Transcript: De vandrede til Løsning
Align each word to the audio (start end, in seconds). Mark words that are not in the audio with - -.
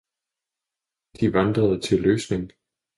De 1.19 1.31
vandrede 1.33 1.81
til 1.81 2.01
Løsning 2.01 2.51